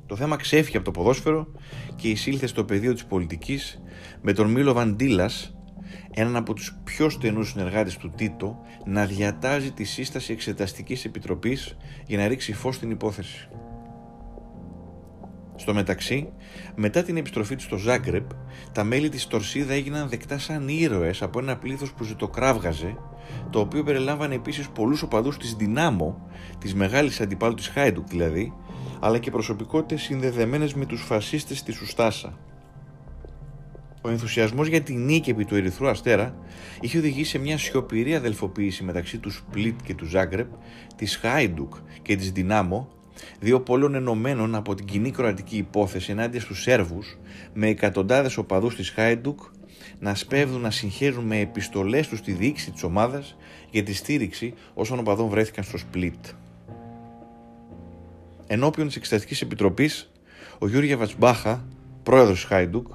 Το 0.06 0.16
θέμα 0.16 0.36
ξέφυγε 0.36 0.76
από 0.76 0.86
το 0.86 0.90
ποδόσφαιρο 0.90 1.46
και 1.96 2.08
εισήλθε 2.08 2.46
στο 2.46 2.64
πεδίο 2.64 2.92
της 2.92 3.04
πολιτικής 3.04 3.82
με 4.22 4.32
τον 4.32 4.50
Μίλο 4.50 4.72
Βαντίλας 4.72 5.56
έναν 6.14 6.36
από 6.36 6.54
τους 6.54 6.78
πιο 6.84 7.08
στενούς 7.08 7.48
συνεργάτες 7.48 7.96
του 7.96 8.12
Τίτο 8.16 8.58
να 8.84 9.06
διατάζει 9.06 9.70
τη 9.70 9.84
σύσταση 9.84 10.32
εξεταστικής 10.32 11.04
επιτροπής 11.04 11.76
για 12.06 12.18
να 12.18 12.28
ρίξει 12.28 12.52
φως 12.52 12.74
στην 12.74 12.90
υπόθεση. 12.90 13.48
Στο 15.58 15.74
μεταξύ, 15.74 16.32
μετά 16.74 17.02
την 17.02 17.16
επιστροφή 17.16 17.56
του 17.56 17.62
στο 17.62 17.76
Ζάγκρεπ, 17.76 18.30
τα 18.72 18.84
μέλη 18.84 19.08
της 19.08 19.26
Τορσίδα 19.26 19.72
έγιναν 19.72 20.08
δεκτά 20.08 20.38
σαν 20.38 20.68
ήρωες 20.68 21.22
από 21.22 21.38
ένα 21.38 21.56
πλήθος 21.56 21.92
που 21.92 22.04
ζητοκράβγαζε, 22.04 22.96
το 23.50 23.60
οποίο 23.60 23.82
περιλάμβανε 23.82 24.34
επίσης 24.34 24.68
πολλούς 24.68 25.02
οπαδούς 25.02 25.36
της 25.36 25.54
Δυνάμο, 25.54 26.28
της 26.58 26.74
μεγάλης 26.74 27.20
αντιπάλου 27.20 27.54
της 27.54 27.68
Χάιντουκ 27.68 28.08
δηλαδή, 28.08 28.52
αλλά 29.00 29.18
και 29.18 29.30
προσωπικότητες 29.30 30.02
συνδεδεμένες 30.02 30.74
με 30.74 30.86
τους 30.86 31.02
φασίστες 31.02 31.62
της 31.62 31.80
Ουστάσα. 31.80 32.38
Ο 34.06 34.08
ενθουσιασμός 34.08 34.66
για 34.66 34.80
τη 34.80 34.94
νίκη 34.94 35.30
επί 35.30 35.44
του 35.44 35.54
Ερυθρού 35.54 35.88
Αστέρα 35.88 36.34
είχε 36.80 36.98
οδηγήσει 36.98 37.30
σε 37.30 37.38
μια 37.38 37.58
σιωπηρή 37.58 38.14
αδελφοποίηση 38.14 38.84
μεταξύ 38.84 39.18
τους 39.18 39.34
Σπλίτ 39.34 39.80
και 39.84 39.94
του 39.94 40.04
Ζάγκρεπ, 40.04 40.48
της 40.96 41.16
Χάιντουκ 41.16 41.74
και 42.02 42.16
της 42.16 42.32
Δυνάμο, 42.32 42.88
δύο 43.40 43.60
πόλεων 43.60 43.94
ενωμένων 43.94 44.54
από 44.54 44.74
την 44.74 44.86
κοινή 44.86 45.10
κροατική 45.10 45.56
υπόθεση 45.56 46.10
ενάντια 46.10 46.40
στους 46.40 46.62
Σέρβους, 46.62 47.18
με 47.52 47.68
εκατοντάδες 47.68 48.36
οπαδούς 48.36 48.76
της 48.76 48.90
Χάιντουκ 48.90 49.40
να 49.98 50.14
σπέβδουν 50.14 50.60
να 50.60 50.70
συγχαίρουν 50.70 51.24
με 51.24 51.38
επιστολές 51.38 52.08
τους 52.08 52.18
στη 52.18 52.32
διοίκηση 52.32 52.70
της 52.70 52.82
ομάδας 52.82 53.36
για 53.70 53.82
τη 53.82 53.94
στήριξη 53.94 54.54
όσων 54.74 54.98
οπαδών 54.98 55.28
βρέθηκαν 55.28 55.64
στο 55.64 55.78
Σπλίτ. 55.78 56.26
Ενώπιον 58.46 58.86
της 58.86 58.96
Εξεταστικής 58.96 59.40
Επιτροπής, 59.40 60.10
ο 60.58 60.68
Γιώργια 60.68 60.96
Βατσμπάχα, 60.96 61.64
πρόεδρος 62.02 62.34
της 62.34 62.44
Χάιντουκ, 62.44 62.86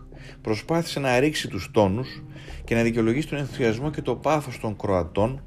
προσπάθησε 0.42 1.00
να 1.00 1.20
ρίξει 1.20 1.48
τους 1.48 1.70
τόνους 1.72 2.24
και 2.64 2.76
να 2.76 2.82
δικαιολογήσει 2.84 3.28
τον 3.28 3.38
ενθουσιασμό 3.38 3.90
και 3.90 4.02
το 4.02 4.16
πάθος 4.16 4.60
των 4.60 4.76
Κροατών 4.78 5.44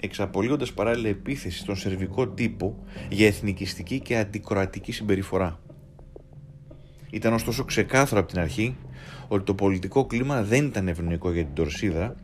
εξαπολύοντας 0.00 0.72
παράλληλα 0.72 1.08
επίθεση 1.08 1.58
στον 1.58 1.76
σερβικό 1.76 2.28
τύπο 2.28 2.84
για 3.08 3.26
εθνικιστική 3.26 4.00
και 4.00 4.18
αντικροατική 4.18 4.92
συμπεριφορά. 4.92 5.60
Ήταν 7.10 7.32
ωστόσο 7.32 7.64
ξεκάθαρο 7.64 8.20
από 8.20 8.28
την 8.28 8.40
αρχή 8.40 8.76
ότι 9.28 9.44
το 9.44 9.54
πολιτικό 9.54 10.06
κλίμα 10.06 10.42
δεν 10.42 10.64
ήταν 10.64 10.88
ευνοϊκό 10.88 11.32
για 11.32 11.44
την 11.44 11.54
Τορσίδα, 11.54 12.14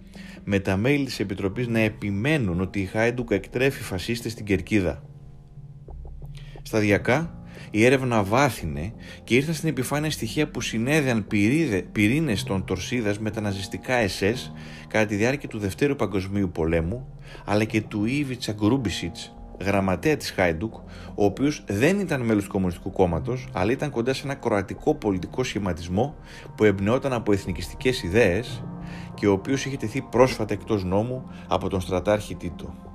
με 0.44 0.58
τα 0.58 0.76
μέλη 0.76 1.04
της 1.04 1.20
Επιτροπής 1.20 1.68
να 1.68 1.78
επιμένουν 1.78 2.60
ότι 2.60 2.80
η 2.80 2.84
Χάιντουκ 2.84 3.30
εκτρέφει 3.30 3.82
φασίστες 3.82 4.32
στην 4.32 4.44
Κερκίδα. 4.44 5.02
Σταδιακά, 6.66 7.34
η 7.70 7.84
έρευνα 7.84 8.22
βάθινε 8.22 8.92
και 9.24 9.34
ήρθαν 9.34 9.54
στην 9.54 9.68
επιφάνεια 9.68 10.10
στοιχεία 10.10 10.48
που 10.48 10.60
συνέδεαν 10.60 11.26
πυρήνες 11.92 12.42
των 12.42 12.64
Τορσίδας 12.64 13.18
με 13.18 13.30
τα 13.30 13.40
ναζιστικά 13.40 13.94
SS 14.06 14.52
κατά 14.88 15.06
τη 15.06 15.14
διάρκεια 15.14 15.48
του 15.48 15.58
Δευτέρου 15.58 15.96
Παγκοσμίου 15.96 16.50
Πολέμου, 16.50 17.06
αλλά 17.44 17.64
και 17.64 17.80
του 17.82 18.04
Ήβιτσα 18.04 18.52
Γκρούμπισιτς, 18.52 19.34
γραμματέα 19.60 20.16
της 20.16 20.30
Χάιντουκ, 20.30 20.74
ο 21.14 21.24
οποίος 21.24 21.64
δεν 21.66 22.00
ήταν 22.00 22.20
μέλος 22.20 22.44
του 22.44 22.50
Κομμουνιστικού 22.50 22.90
Κόμματος, 22.92 23.48
αλλά 23.52 23.72
ήταν 23.72 23.90
κοντά 23.90 24.14
σε 24.14 24.24
ένα 24.24 24.34
κροατικό 24.34 24.94
πολιτικό 24.94 25.42
σχηματισμό 25.42 26.14
που 26.56 26.64
εμπνεόταν 26.64 27.12
από 27.12 27.32
εθνικιστικές 27.32 28.02
ιδέες 28.02 28.64
και 29.14 29.26
ο 29.26 29.32
οποίος 29.32 29.64
είχε 29.64 29.76
τεθεί 29.76 30.00
πρόσφατα 30.00 30.54
εκτός 30.54 30.84
νόμου 30.84 31.30
από 31.48 31.68
τον 31.68 31.80
στρατάρχη 31.80 32.34
Τίτο. 32.34 32.93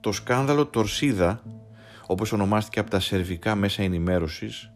Το 0.00 0.12
σκάνδαλο 0.12 0.66
Τορσίδα, 0.66 1.42
όπως 2.06 2.32
ονομάστηκε 2.32 2.80
από 2.80 2.90
τα 2.90 3.00
σερβικά 3.00 3.54
μέσα 3.54 3.82
ενημέρωσης, 3.82 4.70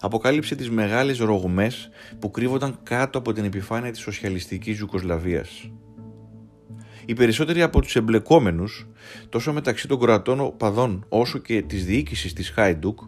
αποκάλυψε 0.00 0.54
τις 0.54 0.70
μεγάλες 0.70 1.18
ρογμές 1.18 1.88
που 2.18 2.30
κρύβονταν 2.30 2.78
κάτω 2.82 3.18
από 3.18 3.32
την 3.32 3.44
επιφάνεια 3.44 3.90
της 3.90 4.00
σοσιαλιστικής 4.00 4.78
Ιουκοσλαβίας. 4.78 5.70
Οι 7.06 7.12
περισσότεροι 7.12 7.62
από 7.62 7.80
τους 7.80 7.96
εμπλεκόμενους, 7.96 8.86
τόσο 9.28 9.52
μεταξύ 9.52 9.88
των 9.88 9.98
κροατών 9.98 10.40
οπαδών 10.40 11.04
όσο 11.08 11.38
και 11.38 11.62
της 11.62 11.84
διοίκησης 11.84 12.32
της 12.32 12.50
Χάιντουκ, 12.50 12.98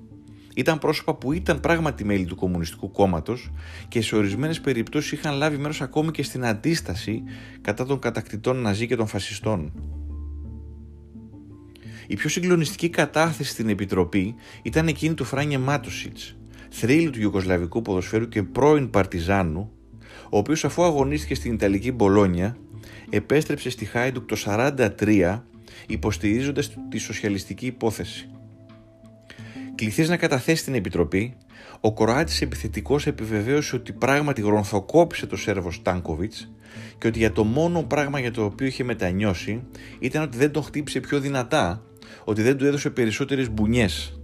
ήταν 0.55 0.79
πρόσωπα 0.79 1.15
που 1.15 1.33
ήταν 1.33 1.61
πράγματι 1.61 2.05
μέλη 2.05 2.25
του 2.25 2.37
Κομμουνιστικού 2.37 2.91
Κόμματος 2.91 3.51
και 3.89 4.03
σε 4.03 4.17
ορισμένες 4.17 4.61
περιπτώσεις 4.61 5.13
είχαν 5.13 5.35
λάβει 5.35 5.57
μέρος 5.57 5.81
ακόμη 5.81 6.11
και 6.11 6.23
στην 6.23 6.45
αντίσταση 6.45 7.23
κατά 7.61 7.87
των 7.87 7.99
κατακτητών 7.99 8.57
Ναζί 8.57 8.87
και 8.87 8.97
των 8.97 9.07
φασιστών. 9.07 9.73
Η 12.07 12.17
πιο 12.17 12.29
συγκλονιστική 12.29 12.89
κατάθεση 12.89 13.51
στην 13.51 13.69
Επιτροπή 13.69 14.35
ήταν 14.63 14.89
εκείνη 14.89 15.15
του 15.15 15.25
Φράνιε 15.25 15.59
Μάτοσιτ, 15.59 16.19
θρύλου 16.71 17.11
του 17.11 17.21
Ιουγκοσλαβικού 17.21 17.83
ποδοσφαίρου 17.83 18.29
και 18.29 18.43
πρώην 18.43 18.91
Παρτιζάνου, 18.91 19.71
ο 20.31 20.39
οποίος 20.39 20.65
αφού 20.65 20.83
αγωνίστηκε 20.83 21.35
στην 21.35 21.53
Ιταλική 21.53 21.93
Μπολόνια, 21.93 22.57
επέστρεψε 23.11 23.71
στη 23.71 23.85
Χάιντουκ 23.85 24.27
το 24.27 24.37
1943 24.47 25.43
υποστηρίζοντας 25.87 26.77
τη 26.89 26.99
σοσιαλιστική 26.99 27.67
υπόθεση. 27.67 28.29
Κληθείς 29.75 30.09
να 30.09 30.17
καταθέσεις 30.17 30.65
την 30.65 30.75
Επιτροπή, 30.75 31.37
ο 31.81 31.93
Κροάτης 31.93 32.41
επιθετικός 32.41 33.07
επιβεβαίωσε 33.07 33.77
ότι 33.77 33.93
πράγματι 33.93 34.41
γρονθοκόπησε 34.41 35.27
το 35.27 35.37
Σέρβο 35.37 35.71
Στάνκοβιτς 35.71 36.53
και 36.99 37.07
ότι 37.07 37.19
για 37.19 37.33
το 37.33 37.45
μόνο 37.45 37.83
πράγμα 37.83 38.21
για 38.21 38.31
το 38.31 38.45
οποίο 38.45 38.67
είχε 38.67 38.85
μετανιώσει 38.85 39.63
ήταν 39.99 40.23
ότι 40.23 40.37
δεν 40.37 40.51
τον 40.51 40.63
χτύπησε 40.63 41.01
πιο 41.01 41.21
δυνατά 41.21 41.83
ότι 42.25 42.43
δεν 42.43 42.57
του 42.57 42.67
έδωσε 42.67 42.91
περισσότερες 42.91 43.51
μπουνιές. 43.51 44.17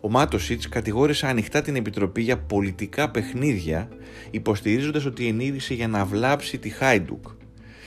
Ο 0.00 0.10
Μάτοσιτς 0.10 0.68
κατηγόρησε 0.68 1.26
ανοιχτά 1.26 1.62
την 1.62 1.76
Επιτροπή 1.76 2.22
για 2.22 2.38
πολιτικά 2.38 3.10
παιχνίδια, 3.10 3.88
υποστηρίζοντας 4.30 5.04
ότι 5.04 5.26
ενήργησε 5.26 5.74
για 5.74 5.88
να 5.88 6.04
βλάψει 6.04 6.58
τη 6.58 6.68
Χάιντουκ, 6.68 7.24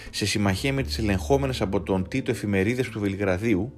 σε 0.10 0.26
συμμαχία 0.26 0.74
με 0.74 0.84
τις 0.84 0.98
ελεγχόμενες 0.98 1.62
από 1.62 1.82
τον 1.82 2.08
Τίτο 2.08 2.32
εφημερίδες 2.32 2.90
του 2.90 3.00
Βελιγραδίου 3.00 3.74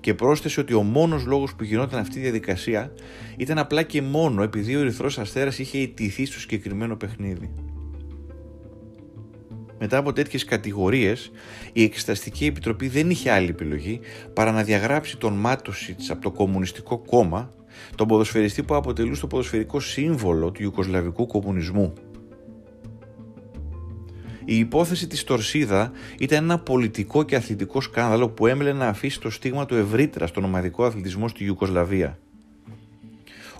και 0.00 0.14
πρόσθεσε 0.14 0.60
ότι 0.60 0.74
ο 0.74 0.82
μόνος 0.82 1.24
λόγος 1.24 1.54
που 1.54 1.64
γινόταν 1.64 2.00
αυτή 2.00 2.18
η 2.18 2.22
διαδικασία 2.22 2.92
ήταν 3.36 3.58
απλά 3.58 3.82
και 3.82 4.02
μόνο 4.02 4.42
επειδή 4.42 4.76
ο 4.76 4.80
Ερυθρός 4.80 5.18
Αστέρας 5.18 5.58
είχε 5.58 5.78
ιτηθεί 5.78 6.26
στο 6.26 6.40
συγκεκριμένο 6.40 6.96
παιχνίδι. 6.96 7.50
Μετά 9.84 9.96
από 9.98 10.12
τέτοιες 10.12 10.44
κατηγορίες, 10.44 11.30
η 11.72 11.82
Εξεταστική 11.82 12.46
Επιτροπή 12.46 12.88
δεν 12.88 13.10
είχε 13.10 13.30
άλλη 13.30 13.48
επιλογή 13.48 14.00
παρά 14.32 14.52
να 14.52 14.62
διαγράψει 14.62 15.16
τον 15.16 15.32
Μάτοσιτ 15.32 16.00
από 16.08 16.20
το 16.20 16.30
Κομμουνιστικό 16.30 16.98
Κόμμα, 16.98 17.50
τον 17.94 18.08
ποδοσφαιριστή 18.08 18.62
που 18.62 18.74
αποτελούσε 18.74 19.20
το 19.20 19.26
ποδοσφαιρικό 19.26 19.80
σύμβολο 19.80 20.50
του 20.50 20.62
Ιουκοσλαβικού 20.62 21.26
κομμουνισμού. 21.26 21.92
Η 24.44 24.58
υπόθεση 24.58 25.06
της 25.06 25.24
Τορσίδα 25.24 25.92
ήταν 26.18 26.44
ένα 26.44 26.58
πολιτικό 26.58 27.22
και 27.22 27.36
αθλητικό 27.36 27.80
σκάνδαλο 27.80 28.28
που 28.28 28.46
έμελε 28.46 28.72
να 28.72 28.88
αφήσει 28.88 29.20
το 29.20 29.30
στίγμα 29.30 29.66
του 29.66 29.74
ευρύτερα 29.74 30.26
στον 30.26 30.44
ομαδικό 30.44 30.84
αθλητισμό 30.84 31.28
στη 31.28 31.44
Ιουκοσλαβία. 31.44 32.18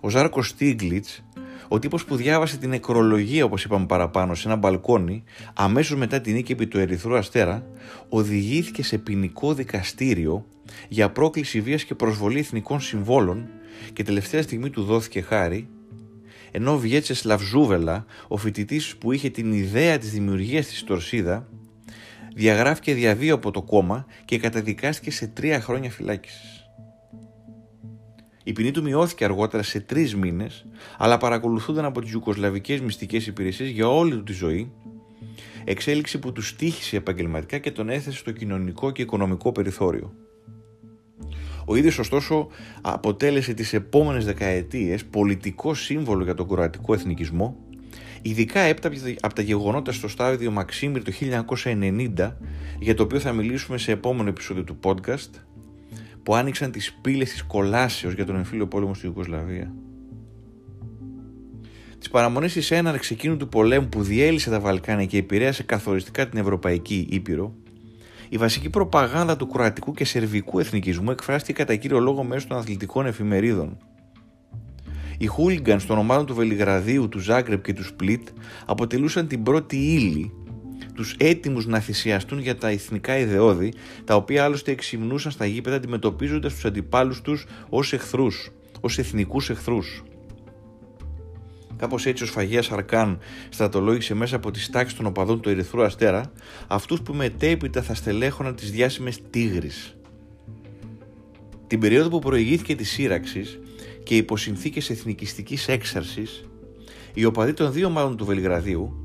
Ο 0.00 0.08
Ζάρκος 0.08 0.48
Στίγκλιτς 0.48 1.24
ο 1.74 1.78
τύπος 1.78 2.04
που 2.04 2.16
διάβασε 2.16 2.56
την 2.56 2.68
νεκρολογία, 2.68 3.44
όπως 3.44 3.64
είπαμε 3.64 3.86
παραπάνω, 3.86 4.34
σε 4.34 4.48
ένα 4.48 4.56
μπαλκόνι, 4.56 5.24
αμέσως 5.54 5.98
μετά 5.98 6.20
την 6.20 6.34
νίκη 6.34 6.52
επί 6.52 6.66
του 6.66 6.78
Ερυθρού 6.78 7.16
Αστέρα, 7.16 7.66
οδηγήθηκε 8.08 8.82
σε 8.82 8.98
ποινικό 8.98 9.54
δικαστήριο 9.54 10.46
για 10.88 11.10
πρόκληση 11.10 11.60
βίας 11.60 11.84
και 11.84 11.94
προσβολή 11.94 12.38
εθνικών 12.38 12.80
συμβόλων 12.80 13.46
και 13.92 14.02
τελευταία 14.02 14.42
στιγμή 14.42 14.70
του 14.70 14.82
δόθηκε 14.82 15.20
χάρη, 15.20 15.68
ενώ 16.50 16.72
ο 16.72 16.78
Βιέτσε 16.78 17.14
Λαυζούβελα, 17.24 18.04
ο 18.28 18.36
φοιτητής 18.36 18.96
που 18.96 19.12
είχε 19.12 19.30
την 19.30 19.52
ιδέα 19.52 19.98
της 19.98 20.10
δημιουργίας 20.10 20.66
της 20.66 20.84
Τορσίδα, 20.84 21.48
διαγράφηκε 22.34 22.94
διαβίω 22.94 23.34
από 23.34 23.50
το 23.50 23.62
κόμμα 23.62 24.06
και 24.24 24.38
καταδικάστηκε 24.38 25.10
σε 25.10 25.26
τρία 25.26 25.60
χρόνια 25.60 25.90
φυλάκισης. 25.90 26.63
Η 28.44 28.52
ποινή 28.52 28.70
του 28.70 28.82
μειώθηκε 28.82 29.24
αργότερα 29.24 29.62
σε 29.62 29.80
τρεις 29.80 30.16
μήνες, 30.16 30.66
αλλά 30.98 31.16
παρακολουθούνταν 31.16 31.84
από 31.84 32.00
τις 32.00 32.12
Ιουκοσλαβικές 32.12 32.80
μυστικές 32.80 33.26
υπηρεσίες 33.26 33.68
για 33.70 33.88
όλη 33.88 34.10
του 34.10 34.22
τη 34.22 34.32
ζωή, 34.32 34.72
εξέλιξη 35.64 36.18
που 36.18 36.32
τους 36.32 36.56
τύχησε 36.56 36.96
επαγγελματικά 36.96 37.58
και 37.58 37.70
τον 37.70 37.88
έθεσε 37.88 38.18
στο 38.18 38.30
κοινωνικό 38.30 38.90
και 38.90 39.02
οικονομικό 39.02 39.52
περιθώριο. 39.52 40.12
Ο 41.64 41.76
ίδιος 41.76 41.98
ωστόσο 41.98 42.48
αποτέλεσε 42.80 43.54
τις 43.54 43.72
επόμενες 43.72 44.24
δεκαετίες 44.24 45.04
πολιτικό 45.04 45.74
σύμβολο 45.74 46.24
για 46.24 46.34
τον 46.34 46.48
κροατικό 46.48 46.94
εθνικισμό, 46.94 47.56
ειδικά 48.22 48.60
έπειτα 48.60 48.90
από 49.20 49.34
τα 49.34 49.42
γεγονότα 49.42 49.92
στο 49.92 50.08
στάδιο 50.08 50.50
Μαξίμιρ 50.50 51.02
το 51.02 51.12
1990, 51.20 52.36
για 52.78 52.94
το 52.94 53.02
οποίο 53.02 53.20
θα 53.20 53.32
μιλήσουμε 53.32 53.78
σε 53.78 53.92
επόμενο 53.92 54.28
επεισόδιο 54.28 54.64
του 54.64 54.78
podcast, 54.82 55.30
που 56.24 56.34
άνοιξαν 56.34 56.70
τις 56.70 56.92
πύλες 56.92 57.30
της 57.30 57.42
κολάσεως 57.42 58.14
για 58.14 58.26
τον 58.26 58.36
εμφύλιο 58.36 58.66
πόλεμο 58.66 58.94
στη 58.94 59.06
Ιουγκοσλαβία. 59.06 59.74
Τις 61.98 62.10
παραμονές 62.10 62.52
της 62.52 62.70
έναρξης 62.70 63.10
εκείνου 63.10 63.36
του 63.36 63.48
πολέμου 63.48 63.88
που 63.88 64.02
διέλυσε 64.02 64.50
τα 64.50 64.60
Βαλκάνια 64.60 65.04
και 65.04 65.18
επηρέασε 65.18 65.62
καθοριστικά 65.62 66.28
την 66.28 66.38
Ευρωπαϊκή 66.38 67.06
Ήπειρο, 67.10 67.54
Η 68.28 68.36
βασική 68.36 68.70
προπαγάνδα 68.70 69.36
του 69.36 69.46
κροατικού 69.46 69.92
και 69.92 70.04
σερβικού 70.04 70.58
εθνικισμού 70.58 71.10
εκφράστηκε 71.10 71.52
κατά 71.52 71.76
κύριο 71.76 71.98
λόγο 71.98 72.22
μέσω 72.22 72.46
των 72.46 72.56
αθλητικών 72.56 73.06
εφημερίδων. 73.06 73.76
Οι 75.18 75.26
χούλιγκαν 75.26 75.86
των 75.86 75.98
ομάδων 75.98 76.26
του 76.26 76.34
Βελιγραδίου, 76.34 77.08
του 77.08 77.18
Ζάγκρεπ 77.18 77.64
και 77.64 77.72
του 77.72 77.84
Σπλίτ 77.84 78.28
αποτελούσαν 78.66 79.26
την 79.26 79.42
πρώτη 79.42 79.76
ύλη 79.76 80.32
τους 80.94 81.14
έτοιμους 81.18 81.66
να 81.66 81.80
θυσιαστούν 81.80 82.38
για 82.38 82.56
τα 82.56 82.68
εθνικά 82.68 83.18
ιδεώδη, 83.18 83.72
τα 84.04 84.14
οποία 84.16 84.44
άλλωστε 84.44 84.70
εξυμνούσαν 84.70 85.32
στα 85.32 85.46
γήπεδα 85.46 85.76
αντιμετωπίζοντας 85.76 86.52
τους 86.52 86.64
αντιπάλους 86.64 87.20
τους 87.20 87.46
ως 87.68 87.92
εχθρούς, 87.92 88.50
ως 88.80 88.98
εθνικούς 88.98 89.50
εχθρούς. 89.50 90.02
Κάπως 91.76 92.06
έτσι 92.06 92.22
ο 92.22 92.26
Σφαγέας 92.26 92.70
Αρκάν 92.70 93.18
στρατολόγησε 93.48 94.14
μέσα 94.14 94.36
από 94.36 94.50
τις 94.50 94.70
τάξεις 94.70 94.96
των 94.96 95.06
οπαδών 95.06 95.40
του 95.40 95.48
Ερυθρού 95.48 95.82
Αστέρα 95.82 96.32
αυτούς 96.66 97.00
που 97.00 97.14
μετέπειτα 97.14 97.82
θα 97.82 97.94
στελέχωναν 97.94 98.54
τις 98.54 98.70
διάσημες 98.70 99.18
Τίγρη. 99.30 99.70
Την 101.66 101.80
περίοδο 101.80 102.08
που 102.08 102.18
προηγήθηκε 102.18 102.74
της 102.74 102.90
σύραξης 102.90 103.58
και 104.02 104.16
υπό 104.16 104.36
συνθήκε 104.36 104.92
εθνικιστικής 104.92 105.68
έξαρσης, 105.68 106.44
οι 107.14 107.24
οπαδοί 107.24 107.52
των 107.52 107.72
δύο 107.72 107.86
ομάδων 107.86 108.16
του 108.16 108.24
Βελιγραδίου, 108.24 109.03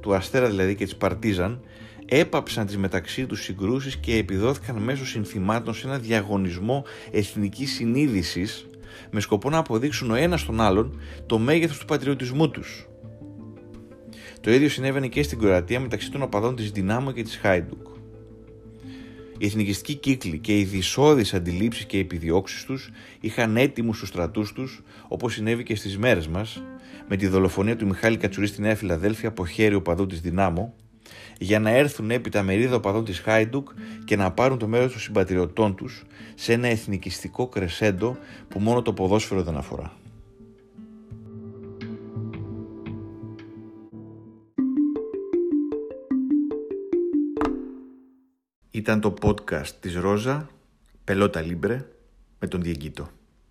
του 0.00 0.14
Αστέρα 0.14 0.48
δηλαδή 0.48 0.74
και 0.74 0.84
της 0.84 0.96
Παρτίζαν, 0.96 1.60
έπαψαν 2.06 2.66
τις 2.66 2.76
μεταξύ 2.76 3.26
τους 3.26 3.42
συγκρούσεις 3.42 3.96
και 3.96 4.16
επιδόθηκαν 4.16 4.76
μέσω 4.76 5.06
συνθημάτων 5.06 5.74
σε 5.74 5.86
ένα 5.86 5.98
διαγωνισμό 5.98 6.84
εθνικής 7.10 7.72
συνείδησης 7.72 8.66
με 9.10 9.20
σκοπό 9.20 9.50
να 9.50 9.58
αποδείξουν 9.58 10.10
ο 10.10 10.14
ένας 10.14 10.44
τον 10.44 10.60
άλλον 10.60 11.00
το 11.26 11.38
μέγεθος 11.38 11.78
του 11.78 11.84
πατριωτισμού 11.84 12.50
τους. 12.50 12.88
Το 14.40 14.50
ίδιο 14.50 14.68
συνέβαινε 14.68 15.08
και 15.08 15.22
στην 15.22 15.38
Κροατία 15.38 15.80
μεταξύ 15.80 16.10
των 16.10 16.22
οπαδών 16.22 16.56
της 16.56 16.70
Δυνάμω 16.70 17.12
και 17.12 17.22
της 17.22 17.36
Χάιντουκ. 17.36 17.89
Οι 19.42 19.46
εθνικιστικοί 19.46 19.94
κύκλοι 19.94 20.38
και 20.38 20.58
οι 20.58 20.64
δυσόδεις 20.64 21.34
αντιλήψεις 21.34 21.84
και 21.84 21.98
επιδιώξεις 21.98 22.64
τους 22.64 22.90
είχαν 23.20 23.56
έτοιμους 23.56 23.96
στους 23.96 24.08
στρατούς 24.08 24.52
τους, 24.52 24.82
όπως 25.08 25.32
συνέβη 25.32 25.62
και 25.62 25.74
στις 25.74 25.98
μέρες 25.98 26.28
μας, 26.28 26.62
με 27.08 27.16
τη 27.16 27.26
δολοφονία 27.26 27.76
του 27.76 27.86
Μιχάλη 27.86 28.16
Κατσουρί 28.16 28.46
στη 28.46 28.60
Νέα 28.60 28.76
Φιλαδέλφια 28.76 29.28
από 29.28 29.46
χέρι 29.46 29.74
οπαδού 29.74 30.06
της 30.06 30.20
Δυνάμω, 30.20 30.74
για 31.38 31.58
να 31.60 31.70
έρθουν 31.70 32.10
έπειτα 32.10 32.42
μερίδα 32.42 32.76
οπαδών 32.76 33.04
της 33.04 33.18
Χάιντουκ 33.18 33.68
και 34.04 34.16
να 34.16 34.30
πάρουν 34.30 34.58
το 34.58 34.66
μέρος 34.66 34.92
των 34.92 35.00
συμπατριωτών 35.00 35.74
τους 35.74 36.02
σε 36.34 36.52
ένα 36.52 36.68
εθνικιστικό 36.68 37.46
κρεσέντο 37.46 38.16
που 38.48 38.58
μόνο 38.58 38.82
το 38.82 38.92
ποδόσφαιρο 38.92 39.42
δεν 39.42 39.56
αφορά. 39.56 39.92
Ήταν 48.80 49.00
το 49.00 49.14
podcast 49.22 49.68
της 49.80 49.94
Ρόζα, 49.94 50.48
Πελότα 51.04 51.40
Λίμπρε, 51.40 51.86
με 52.38 52.48
τον 52.48 52.62
Διεγκύτο. 52.62 53.08